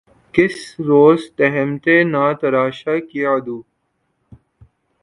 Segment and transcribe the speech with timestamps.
[0.33, 0.55] کس
[0.87, 3.57] روز تہمتیں نہ تراشا کیے عدو